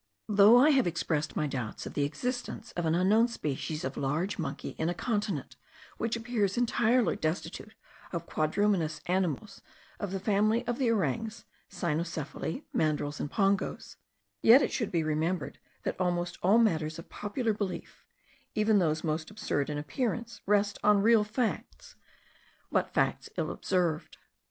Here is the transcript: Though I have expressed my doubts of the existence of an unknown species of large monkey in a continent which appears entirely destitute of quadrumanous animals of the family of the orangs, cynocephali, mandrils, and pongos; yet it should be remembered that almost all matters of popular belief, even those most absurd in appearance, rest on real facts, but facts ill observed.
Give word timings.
Though 0.27 0.57
I 0.57 0.71
have 0.71 0.87
expressed 0.87 1.35
my 1.35 1.45
doubts 1.45 1.85
of 1.85 1.93
the 1.93 2.05
existence 2.05 2.71
of 2.71 2.87
an 2.87 2.95
unknown 2.95 3.27
species 3.27 3.83
of 3.83 3.97
large 3.97 4.39
monkey 4.39 4.69
in 4.79 4.89
a 4.89 4.95
continent 4.95 5.57
which 5.99 6.15
appears 6.15 6.57
entirely 6.57 7.15
destitute 7.15 7.75
of 8.11 8.25
quadrumanous 8.25 9.01
animals 9.05 9.61
of 9.99 10.09
the 10.11 10.19
family 10.19 10.65
of 10.65 10.79
the 10.79 10.89
orangs, 10.89 11.45
cynocephali, 11.69 12.63
mandrils, 12.73 13.19
and 13.19 13.29
pongos; 13.29 13.97
yet 14.41 14.63
it 14.63 14.71
should 14.71 14.91
be 14.91 15.03
remembered 15.03 15.59
that 15.83 16.01
almost 16.01 16.39
all 16.41 16.57
matters 16.57 16.97
of 16.97 17.07
popular 17.07 17.53
belief, 17.53 18.03
even 18.55 18.79
those 18.79 19.03
most 19.03 19.29
absurd 19.29 19.69
in 19.69 19.77
appearance, 19.77 20.41
rest 20.47 20.79
on 20.83 21.03
real 21.03 21.23
facts, 21.23 21.95
but 22.71 22.91
facts 22.91 23.29
ill 23.37 23.51
observed. 23.51 24.17